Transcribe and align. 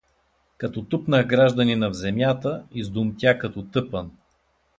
Като 0.57 0.81
тупнах 0.83 1.25
гражданина 1.27 1.89
в 1.89 1.93
земята, 1.93 2.63
издумтя 2.73 3.37
като 3.39 3.63
тъпан! 3.65 4.11